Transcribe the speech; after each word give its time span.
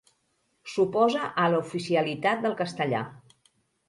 S'oposa 0.75 1.27
a 1.43 1.45
l'oficialitat 1.55 2.41
del 2.47 2.57
castellà. 2.63 3.03